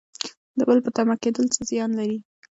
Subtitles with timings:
[0.57, 2.19] د بل په تمه کیدل څه زیان لري؟